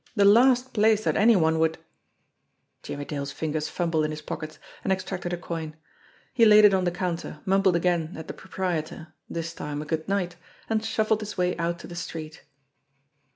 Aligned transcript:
The 0.15 0.25
last 0.25 0.73
place 0.73 1.03
that 1.03 1.15
any 1.15 1.35
one 1.35 1.59
would 1.59 1.77
Jimmie 2.81 3.05
Dale's 3.05 3.31
fingers 3.31 3.69
fumbled 3.69 4.03
in 4.03 4.09
his 4.09 4.23
pockets, 4.23 4.57
and 4.83 4.91
extracted 4.91 5.31
a 5.31 5.37
coin. 5.37 5.75
He 6.33 6.43
laid 6.43 6.65
it 6.65 6.73
on 6.73 6.85
the 6.85 6.89
counter, 6.89 7.39
mumbled 7.45 7.75
again 7.75 8.15
at 8.17 8.27
the 8.27 8.33
ENGLISH 8.33 8.51
STEVE, 8.51 8.59
171 8.61 8.83
proprietor 8.89 9.13
this 9.29 9.53
time, 9.53 9.79
a 9.79 9.85
good 9.85 10.07
night 10.09 10.37
and 10.67 10.83
shuffled 10.83 11.19
his 11.21 11.37
way 11.37 11.55
out 11.57 11.77
to 11.77 11.85
the 11.87 11.93
street. 11.93 12.43